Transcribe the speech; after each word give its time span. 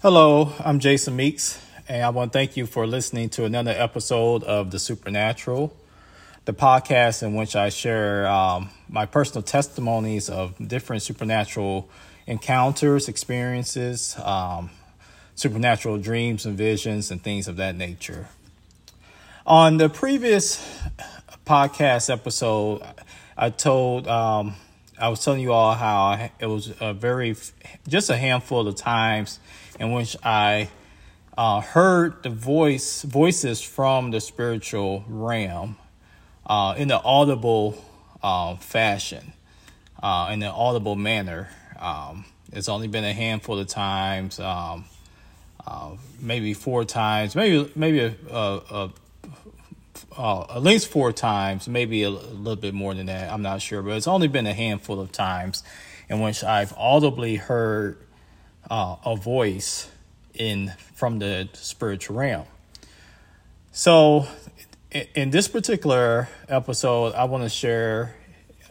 Hello, 0.00 0.52
I'm 0.60 0.78
Jason 0.78 1.16
Meeks, 1.16 1.60
and 1.88 2.04
I 2.04 2.10
want 2.10 2.32
to 2.32 2.38
thank 2.38 2.56
you 2.56 2.66
for 2.66 2.86
listening 2.86 3.30
to 3.30 3.44
another 3.44 3.72
episode 3.72 4.44
of 4.44 4.70
The 4.70 4.78
Supernatural, 4.78 5.74
the 6.44 6.52
podcast 6.52 7.24
in 7.24 7.34
which 7.34 7.56
I 7.56 7.68
share 7.70 8.24
um, 8.28 8.70
my 8.88 9.06
personal 9.06 9.42
testimonies 9.42 10.30
of 10.30 10.54
different 10.68 11.02
supernatural 11.02 11.88
encounters, 12.28 13.08
experiences, 13.08 14.16
um, 14.22 14.70
supernatural 15.34 15.98
dreams 15.98 16.46
and 16.46 16.56
visions, 16.56 17.10
and 17.10 17.20
things 17.20 17.48
of 17.48 17.56
that 17.56 17.74
nature. 17.74 18.28
On 19.48 19.78
the 19.78 19.88
previous 19.88 20.64
podcast 21.44 22.08
episode, 22.08 22.82
I 23.36 23.50
told 23.50 24.06
um, 24.06 24.54
I 25.00 25.08
was 25.08 25.24
telling 25.24 25.40
you 25.40 25.52
all 25.52 25.74
how 25.74 26.30
it 26.40 26.46
was 26.46 26.72
a 26.80 26.92
very 26.92 27.36
just 27.86 28.10
a 28.10 28.16
handful 28.16 28.66
of 28.66 28.74
times 28.74 29.38
in 29.78 29.92
which 29.92 30.16
I 30.24 30.70
uh, 31.36 31.60
heard 31.60 32.22
the 32.22 32.30
voice 32.30 33.02
voices 33.02 33.62
from 33.62 34.10
the 34.10 34.20
spiritual 34.20 35.04
realm 35.08 35.76
uh, 36.46 36.74
in 36.76 36.88
the 36.88 37.00
audible 37.00 37.84
uh, 38.22 38.56
fashion, 38.56 39.32
in 40.02 40.42
an 40.42 40.44
audible 40.44 40.96
manner. 40.96 41.48
Um, 41.78 42.24
it's 42.52 42.68
only 42.68 42.88
been 42.88 43.04
a 43.04 43.12
handful 43.12 43.58
of 43.58 43.68
times, 43.68 44.40
um, 44.40 44.86
uh, 45.64 45.90
maybe 46.18 46.54
four 46.54 46.84
times, 46.84 47.36
maybe 47.36 47.70
maybe 47.76 48.00
a, 48.00 48.14
a, 48.30 48.60
a 48.70 48.92
uh, 50.16 50.42
at 50.56 50.62
least 50.62 50.88
four 50.88 51.12
times, 51.12 51.68
maybe 51.68 52.02
a, 52.02 52.08
a, 52.08 52.10
little 52.10 52.56
bit 52.56 52.74
more 52.74 52.94
than 52.94 53.06
that. 53.06 53.32
I'm 53.32 53.42
not 53.42 53.62
sure, 53.62 53.82
but 53.82 53.92
it's 53.92 54.08
only 54.08 54.28
been 54.28 54.46
a 54.46 54.54
handful 54.54 55.00
of 55.00 55.12
times 55.12 55.62
in 56.08 56.20
which 56.20 56.42
I've 56.42 56.72
audibly 56.76 57.36
heard 57.36 57.98
uh, 58.70 58.96
a 59.04 59.16
voice 59.16 59.90
in 60.34 60.72
from 60.94 61.18
the 61.18 61.48
spiritual 61.52 62.16
realm. 62.16 62.46
So, 63.72 64.26
in, 64.90 65.06
in 65.14 65.30
this 65.30 65.48
particular 65.48 66.28
episode, 66.48 67.14
I 67.14 67.24
want 67.24 67.44
to 67.44 67.50
share 67.50 68.16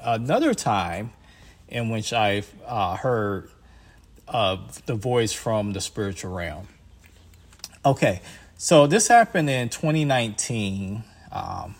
another 0.00 0.54
time 0.54 1.12
in 1.68 1.90
which 1.90 2.12
I've 2.12 2.52
uh, 2.66 2.96
heard 2.96 3.50
the 4.26 4.94
voice 4.94 5.32
from 5.32 5.72
the 5.72 5.80
spiritual 5.80 6.32
realm. 6.32 6.68
Okay, 7.84 8.20
so 8.56 8.86
this 8.86 9.08
happened 9.08 9.48
in 9.48 9.68
2019. 9.68 11.04
Um, 11.36 11.74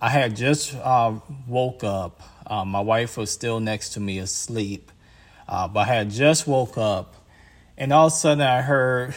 I 0.00 0.08
had 0.08 0.34
just 0.34 0.74
uh, 0.74 1.14
woke 1.46 1.84
up. 1.84 2.20
Uh, 2.44 2.64
my 2.64 2.80
wife 2.80 3.16
was 3.16 3.30
still 3.30 3.60
next 3.60 3.90
to 3.90 4.00
me 4.00 4.18
asleep, 4.18 4.90
uh, 5.48 5.68
but 5.68 5.80
I 5.80 5.84
had 5.84 6.10
just 6.10 6.48
woke 6.48 6.76
up, 6.76 7.14
and 7.78 7.92
all 7.92 8.08
of 8.08 8.12
a 8.12 8.16
sudden 8.16 8.42
I 8.42 8.60
heard 8.62 9.14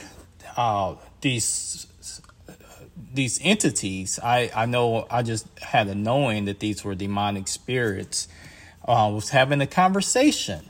uh, 0.55 0.95
these 1.21 1.88
these 3.11 3.39
entities. 3.41 4.19
I 4.21 4.52
I 4.55 4.67
know 4.67 5.08
I 5.09 5.23
just 5.23 5.47
had 5.58 5.88
a 5.88 5.95
knowing 5.95 6.45
that 6.45 6.59
these 6.59 6.83
were 6.83 6.93
demonic 6.93 7.47
spirits. 7.47 8.27
Uh, 8.88 9.09
was 9.11 9.30
having 9.30 9.61
a 9.61 9.67
conversation, 9.67 10.63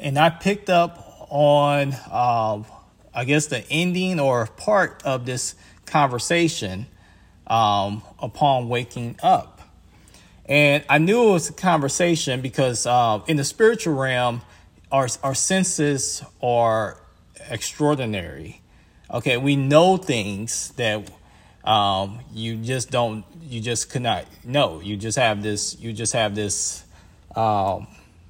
and 0.00 0.18
I 0.18 0.30
picked 0.30 0.70
up 0.70 1.26
on 1.28 1.92
uh, 2.10 2.62
I 3.14 3.24
guess 3.26 3.48
the 3.48 3.68
ending 3.68 4.18
or 4.18 4.46
part 4.46 5.02
of 5.04 5.26
this 5.26 5.54
conversation 5.84 6.86
um, 7.46 8.02
upon 8.20 8.68
waking 8.68 9.18
up. 9.22 9.60
And 10.46 10.84
I 10.88 10.98
knew 10.98 11.30
it 11.30 11.32
was 11.32 11.48
a 11.48 11.54
conversation 11.54 12.40
because 12.40 12.86
uh, 12.86 13.20
in 13.26 13.36
the 13.36 13.44
spiritual 13.44 13.94
realm, 13.94 14.42
our, 14.92 15.08
our 15.22 15.34
senses 15.34 16.22
are 16.42 16.98
extraordinary. 17.48 18.60
Okay, 19.10 19.36
we 19.36 19.56
know 19.56 19.96
things 19.96 20.70
that 20.72 21.10
um, 21.64 22.20
you 22.32 22.56
just 22.56 22.90
don't, 22.90 23.24
you 23.42 23.60
just 23.60 23.90
cannot 23.90 24.26
know. 24.44 24.80
You 24.80 24.96
just 24.96 25.18
have 25.18 25.42
this, 25.42 25.78
you 25.78 25.92
just 25.92 26.12
have 26.12 26.34
this, 26.34 26.84
um, 27.34 27.86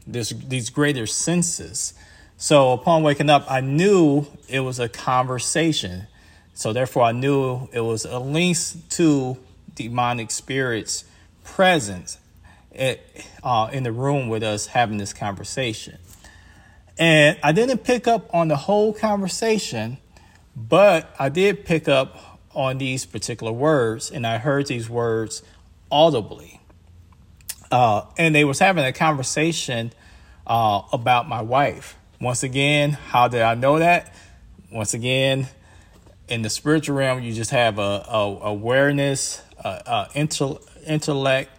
this, 0.06 0.30
these 0.30 0.70
greater 0.70 1.06
senses. 1.06 1.94
So 2.36 2.72
upon 2.72 3.02
waking 3.02 3.30
up, 3.30 3.50
I 3.50 3.60
knew 3.60 4.26
it 4.48 4.60
was 4.60 4.78
a 4.78 4.88
conversation 4.88 6.06
so 6.54 6.72
therefore, 6.72 7.02
I 7.02 7.12
knew 7.12 7.68
it 7.72 7.80
was 7.80 8.06
at 8.06 8.18
least 8.18 8.90
two 8.90 9.36
demonic 9.74 10.30
spirits 10.30 11.04
present 11.42 12.16
at, 12.74 13.00
uh, 13.42 13.68
in 13.72 13.82
the 13.82 13.92
room 13.92 14.28
with 14.28 14.42
us 14.42 14.66
having 14.66 14.98
this 14.98 15.12
conversation. 15.12 15.98
And 16.96 17.36
I 17.42 17.50
didn't 17.50 17.78
pick 17.78 18.06
up 18.06 18.32
on 18.32 18.48
the 18.48 18.56
whole 18.56 18.92
conversation, 18.92 19.98
but 20.56 21.12
I 21.18 21.28
did 21.28 21.64
pick 21.64 21.88
up 21.88 22.40
on 22.54 22.78
these 22.78 23.04
particular 23.04 23.52
words, 23.52 24.12
and 24.12 24.24
I 24.24 24.38
heard 24.38 24.68
these 24.68 24.88
words 24.88 25.42
audibly. 25.90 26.60
Uh, 27.70 28.02
and 28.16 28.32
they 28.32 28.44
was 28.44 28.60
having 28.60 28.84
a 28.84 28.92
conversation 28.92 29.92
uh, 30.46 30.82
about 30.92 31.28
my 31.28 31.42
wife. 31.42 31.96
Once 32.20 32.44
again, 32.44 32.92
how 32.92 33.26
did 33.26 33.42
I 33.42 33.54
know 33.54 33.80
that? 33.80 34.14
Once 34.70 34.94
again, 34.94 35.48
in 36.28 36.42
the 36.42 36.50
spiritual 36.50 36.96
realm, 36.96 37.22
you 37.22 37.32
just 37.32 37.50
have 37.50 37.78
a, 37.78 38.04
a 38.08 38.38
awareness, 38.42 39.42
a, 39.62 40.08
a 40.14 40.58
intellect 40.86 41.50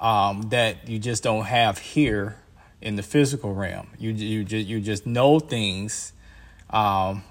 um, 0.00 0.42
that 0.50 0.88
you 0.88 0.98
just 0.98 1.22
don't 1.22 1.44
have 1.44 1.78
here 1.78 2.36
in 2.80 2.96
the 2.96 3.02
physical 3.02 3.54
realm. 3.54 3.88
You 3.98 4.10
you 4.10 4.44
just 4.44 4.66
you 4.66 4.80
just 4.80 5.06
know 5.06 5.40
things. 5.40 6.12
Um, 6.70 7.24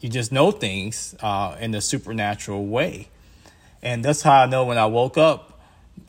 you 0.00 0.08
just 0.08 0.32
know 0.32 0.50
things 0.50 1.14
uh, 1.20 1.56
in 1.60 1.70
the 1.70 1.80
supernatural 1.80 2.66
way, 2.66 3.08
and 3.82 4.04
that's 4.04 4.22
how 4.22 4.42
I 4.42 4.46
know 4.46 4.64
when 4.64 4.78
I 4.78 4.86
woke 4.86 5.16
up, 5.16 5.60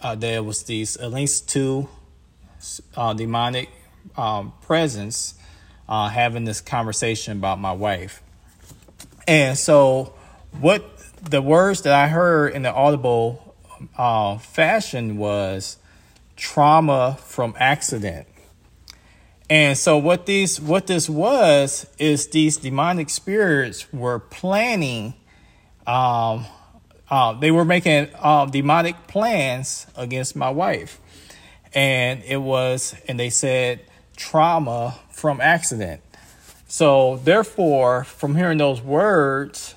uh, 0.02 0.16
there 0.16 0.42
was 0.42 0.64
these 0.64 0.98
at 0.98 1.12
least 1.12 1.48
two 1.48 1.88
uh, 2.98 3.14
demonic 3.14 3.70
um, 4.18 4.54
presence 4.62 5.36
uh, 5.88 6.10
having 6.10 6.46
this 6.46 6.60
conversation 6.60 7.38
about 7.38 7.60
my 7.60 7.72
wife. 7.72 8.23
And 9.28 9.58
so, 9.58 10.14
what 10.60 10.84
the 11.30 11.42
words 11.42 11.82
that 11.84 11.94
I 11.94 12.08
heard 12.08 12.54
in 12.54 12.64
the 12.64 12.74
audible 12.74 13.56
uh, 13.98 14.38
fashion 14.38 15.18
was 15.18 15.78
trauma 16.36 17.18
from 17.22 17.56
accident. 17.58 18.28
And 19.50 19.78
so 19.78 19.98
what 19.98 20.26
these 20.26 20.60
what 20.60 20.88
this 20.88 21.10
was 21.10 21.86
is 21.98 22.28
these 22.30 22.58
demonic 22.58 23.10
spirits 23.10 23.92
were 23.94 24.20
planning 24.20 25.14
um, 25.86 26.46
uh, 27.10 27.34
they 27.34 27.52
were 27.52 27.66
making 27.66 28.10
uh, 28.16 28.46
demonic 28.46 29.08
plans 29.08 29.86
against 29.96 30.36
my 30.36 30.50
wife. 30.50 31.00
And 31.74 32.24
it 32.24 32.38
was 32.38 32.96
and 33.08 33.20
they 33.20 33.30
said 33.30 33.82
trauma 34.16 34.98
from 35.12 35.42
accident. 35.42 36.02
So, 36.74 37.18
therefore, 37.18 38.04
from 38.04 38.36
hearing 38.36 38.58
those 38.58 38.82
words 38.82 39.76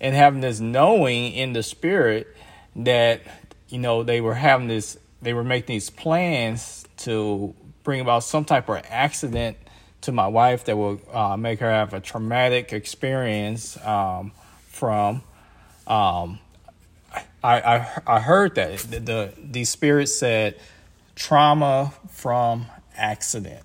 and 0.00 0.14
having 0.14 0.42
this 0.42 0.60
knowing 0.60 1.32
in 1.32 1.54
the 1.54 1.62
spirit 1.64 2.28
that, 2.76 3.22
you 3.68 3.80
know, 3.80 4.04
they 4.04 4.20
were 4.20 4.36
having 4.36 4.68
this, 4.68 4.96
they 5.20 5.34
were 5.34 5.42
making 5.42 5.74
these 5.74 5.90
plans 5.90 6.86
to 6.98 7.52
bring 7.82 8.00
about 8.00 8.22
some 8.22 8.44
type 8.44 8.68
of 8.68 8.80
accident 8.88 9.56
to 10.02 10.12
my 10.12 10.28
wife 10.28 10.66
that 10.66 10.76
will 10.76 11.00
uh, 11.12 11.36
make 11.36 11.58
her 11.58 11.68
have 11.68 11.92
a 11.94 11.98
traumatic 11.98 12.72
experience 12.72 13.76
um, 13.84 14.30
from. 14.68 15.22
Um, 15.88 16.38
I, 17.42 17.60
I, 17.60 18.02
I 18.06 18.20
heard 18.20 18.54
that 18.54 18.78
the, 18.78 19.00
the 19.00 19.32
these 19.36 19.68
spirits 19.68 20.14
said 20.14 20.54
trauma 21.16 21.92
from 22.08 22.66
accident 22.96 23.64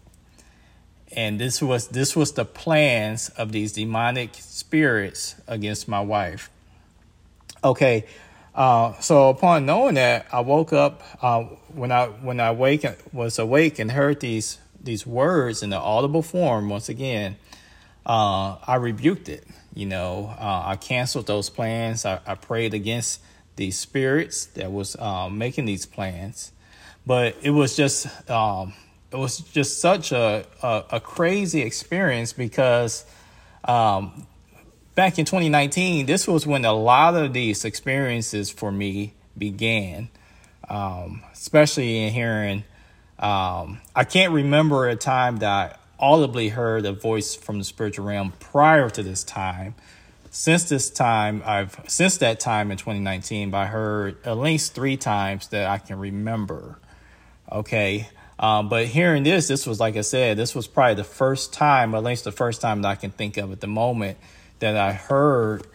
and 1.15 1.39
this 1.39 1.61
was 1.61 1.89
this 1.89 2.15
was 2.15 2.33
the 2.33 2.45
plans 2.45 3.29
of 3.29 3.51
these 3.51 3.73
demonic 3.73 4.35
spirits 4.35 5.35
against 5.47 5.87
my 5.87 6.01
wife. 6.01 6.49
Okay 7.63 8.05
uh, 8.53 8.99
so 8.99 9.29
upon 9.29 9.65
knowing 9.65 9.95
that 9.95 10.25
i 10.31 10.41
woke 10.41 10.73
up 10.73 11.01
uh, 11.21 11.41
when 11.73 11.91
i 11.91 12.07
when 12.07 12.39
i 12.39 12.51
wake 12.51 12.85
was 13.13 13.39
awake 13.39 13.79
and 13.79 13.91
heard 13.91 14.19
these 14.19 14.59
these 14.83 15.07
words 15.07 15.63
in 15.63 15.69
the 15.69 15.77
audible 15.77 16.21
form 16.21 16.67
once 16.67 16.89
again 16.89 17.37
uh, 18.05 18.57
i 18.67 18.75
rebuked 18.75 19.29
it 19.29 19.47
you 19.73 19.85
know 19.85 20.35
uh, 20.37 20.63
i 20.65 20.75
canceled 20.75 21.27
those 21.27 21.49
plans. 21.49 22.05
I, 22.05 22.19
I, 22.25 22.35
prayed 22.35 22.73
against 22.73 23.21
these 23.55 23.77
spirits 23.77 24.45
that 24.47 24.71
was 24.71 24.95
uh, 24.97 25.29
making 25.29 25.65
these 25.65 25.85
plans. 25.85 26.51
But 27.05 27.35
it 27.41 27.51
was 27.51 27.75
just 27.75 28.07
um, 28.29 28.73
it 29.11 29.17
was 29.17 29.39
just 29.39 29.79
such 29.79 30.11
a, 30.11 30.45
a, 30.63 30.83
a 30.91 30.99
crazy 30.99 31.61
experience 31.61 32.31
because 32.31 33.05
um, 33.65 34.25
back 34.95 35.19
in 35.19 35.25
2019, 35.25 36.05
this 36.05 36.27
was 36.27 36.47
when 36.47 36.63
a 36.63 36.73
lot 36.73 37.15
of 37.15 37.33
these 37.33 37.65
experiences 37.65 38.49
for 38.49 38.71
me 38.71 39.13
began, 39.37 40.09
um, 40.69 41.23
especially 41.33 42.03
in 42.03 42.13
hearing. 42.13 42.63
Um, 43.19 43.79
I 43.95 44.05
can't 44.05 44.31
remember 44.31 44.87
a 44.87 44.95
time 44.95 45.37
that 45.37 45.49
I 45.99 46.05
audibly 46.05 46.49
heard 46.49 46.85
a 46.85 46.93
voice 46.93 47.35
from 47.35 47.59
the 47.59 47.65
spiritual 47.65 48.05
realm 48.05 48.33
prior 48.39 48.89
to 48.89 49.03
this 49.03 49.23
time. 49.23 49.75
Since 50.31 50.69
this 50.69 50.89
time, 50.89 51.43
I've 51.45 51.77
since 51.87 52.17
that 52.19 52.39
time 52.39 52.71
in 52.71 52.77
2019, 52.77 53.53
I 53.53 53.65
heard 53.65 54.25
at 54.25 54.37
least 54.37 54.73
three 54.73 54.95
times 54.95 55.49
that 55.49 55.67
I 55.67 55.77
can 55.77 55.99
remember. 55.99 56.79
Okay, 57.51 58.07
um, 58.41 58.69
but 58.69 58.87
hearing 58.87 59.21
this, 59.21 59.47
this 59.47 59.67
was 59.67 59.79
like 59.79 59.95
I 59.95 60.01
said, 60.01 60.35
this 60.35 60.55
was 60.55 60.67
probably 60.67 60.95
the 60.95 61.03
first 61.03 61.53
time, 61.53 61.93
at 61.93 62.03
least 62.03 62.23
the 62.23 62.31
first 62.31 62.59
time 62.59 62.81
that 62.81 62.87
I 62.87 62.95
can 62.95 63.11
think 63.11 63.37
of 63.37 63.51
at 63.51 63.61
the 63.61 63.67
moment, 63.67 64.17
that 64.59 64.75
I 64.75 64.93
heard 64.93 65.67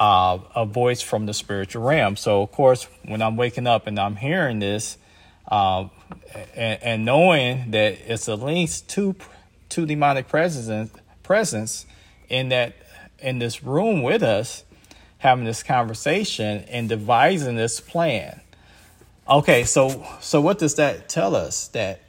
uh, 0.00 0.38
a 0.54 0.64
voice 0.64 1.02
from 1.02 1.26
the 1.26 1.34
spiritual 1.34 1.82
realm. 1.82 2.16
So, 2.16 2.40
of 2.40 2.52
course, 2.52 2.88
when 3.04 3.20
I'm 3.20 3.36
waking 3.36 3.66
up 3.66 3.86
and 3.86 3.98
I'm 3.98 4.16
hearing 4.16 4.60
this, 4.60 4.96
uh, 5.48 5.88
and, 6.54 6.82
and, 6.82 7.04
knowing 7.04 7.70
that 7.70 7.98
it's 8.06 8.28
at 8.28 8.40
least 8.40 8.88
two 8.88 9.14
two 9.68 9.86
demonic 9.86 10.26
presence 10.26 10.90
presence 11.22 11.86
in 12.28 12.48
that 12.48 12.74
in 13.20 13.38
this 13.38 13.62
room 13.62 14.02
with 14.02 14.22
us, 14.24 14.64
having 15.18 15.44
this 15.44 15.62
conversation 15.62 16.64
and 16.68 16.88
devising 16.88 17.54
this 17.54 17.78
plan. 17.78 18.40
Okay, 19.28 19.62
so 19.64 20.04
so 20.20 20.40
what 20.40 20.58
does 20.58 20.74
that 20.76 21.08
tell 21.08 21.36
us? 21.36 21.68
That 21.68 22.00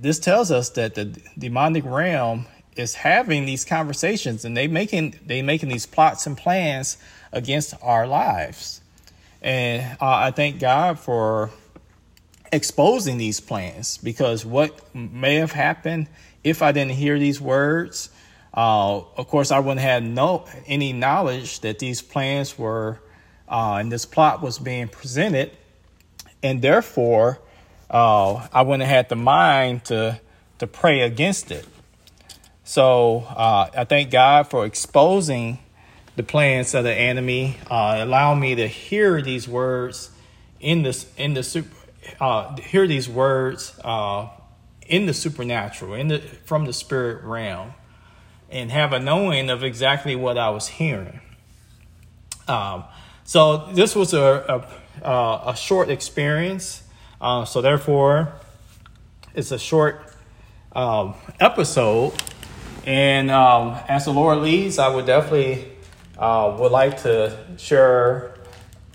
this 0.00 0.18
tells 0.18 0.50
us 0.50 0.70
that 0.70 0.94
the 0.94 1.04
demonic 1.38 1.84
realm 1.84 2.46
is 2.76 2.94
having 2.94 3.46
these 3.46 3.64
conversations 3.64 4.44
and 4.44 4.56
they 4.56 4.66
making 4.68 5.18
they 5.24 5.42
making 5.42 5.68
these 5.68 5.86
plots 5.86 6.26
and 6.26 6.36
plans 6.36 6.98
against 7.32 7.74
our 7.82 8.06
lives. 8.06 8.80
And 9.42 9.96
uh, 10.00 10.16
I 10.16 10.30
thank 10.30 10.60
God 10.60 10.98
for 10.98 11.50
exposing 12.52 13.18
these 13.18 13.40
plans 13.40 13.98
because 13.98 14.44
what 14.44 14.94
may 14.94 15.36
have 15.36 15.52
happened 15.52 16.08
if 16.44 16.62
I 16.62 16.72
didn't 16.72 16.92
hear 16.92 17.18
these 17.18 17.40
words, 17.40 18.10
uh, 18.54 18.98
of 18.98 19.28
course, 19.28 19.50
I 19.50 19.58
wouldn't 19.58 19.80
have 19.80 20.02
no 20.02 20.46
any 20.66 20.92
knowledge 20.92 21.60
that 21.60 21.78
these 21.78 22.00
plans 22.02 22.58
were 22.58 23.00
uh, 23.48 23.76
and 23.80 23.92
this 23.92 24.04
plot 24.04 24.42
was 24.42 24.58
being 24.58 24.88
presented, 24.88 25.52
and 26.42 26.62
therefore, 26.62 27.40
uh, 27.90 28.46
I 28.52 28.62
wouldn't 28.62 28.82
have 28.82 28.96
had 28.96 29.08
the 29.08 29.16
mind 29.16 29.84
to 29.86 30.20
to 30.58 30.66
pray 30.66 31.02
against 31.02 31.50
it. 31.50 31.66
So 32.64 33.26
uh, 33.28 33.70
I 33.76 33.84
thank 33.84 34.10
God 34.10 34.48
for 34.48 34.64
exposing 34.64 35.58
the 36.16 36.22
plans 36.22 36.74
of 36.74 36.84
the 36.84 36.92
enemy, 36.94 37.58
uh, 37.70 38.34
me 38.34 38.54
to 38.54 38.66
hear 38.66 39.20
these 39.22 39.46
words 39.46 40.10
in 40.60 40.82
this 40.82 41.06
in 41.16 41.34
the 41.34 41.42
super 41.42 41.76
uh, 42.20 42.56
hear 42.56 42.86
these 42.86 43.08
words 43.08 43.78
uh, 43.84 44.28
in 44.86 45.06
the 45.06 45.14
supernatural, 45.14 45.94
in 45.94 46.08
the 46.08 46.18
from 46.18 46.64
the 46.64 46.72
spirit 46.72 47.22
realm, 47.22 47.74
and 48.50 48.72
have 48.72 48.92
a 48.92 48.98
knowing 48.98 49.50
of 49.50 49.62
exactly 49.62 50.16
what 50.16 50.38
I 50.38 50.50
was 50.50 50.68
hearing. 50.68 51.20
Um, 52.48 52.84
so 53.24 53.68
this 53.72 53.94
was 53.94 54.14
a 54.14 54.66
a, 55.02 55.50
a 55.50 55.56
short 55.56 55.90
experience. 55.90 56.82
Uh, 57.20 57.44
so 57.44 57.60
therefore, 57.60 58.32
it's 59.34 59.52
a 59.52 59.58
short 59.58 60.00
um, 60.72 61.14
episode. 61.40 62.12
And 62.84 63.30
um, 63.30 63.78
as 63.88 64.04
the 64.04 64.12
Lord 64.12 64.38
leads, 64.38 64.78
I 64.78 64.88
would 64.88 65.06
definitely 65.06 65.72
uh, 66.18 66.56
would 66.58 66.72
like 66.72 67.02
to 67.02 67.36
share 67.58 68.38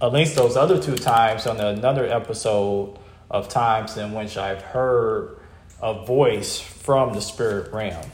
at 0.01 0.13
least 0.13 0.35
those 0.35 0.57
other 0.57 0.81
two 0.81 0.95
times 0.95 1.45
on 1.45 1.59
another 1.59 2.05
episode 2.05 2.97
of 3.29 3.47
times 3.49 3.97
in 3.97 4.13
which 4.13 4.37
I've 4.37 4.61
heard 4.61 5.37
a 5.81 6.05
voice 6.05 6.59
from 6.59 7.13
the 7.13 7.21
spirit 7.21 7.71
realm. 7.71 8.05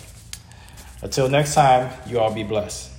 Until 1.02 1.30
next 1.30 1.54
time, 1.54 1.92
you 2.08 2.20
all 2.20 2.34
be 2.34 2.44
blessed. 2.44 2.97